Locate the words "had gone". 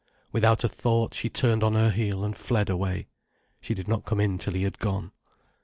4.63-5.11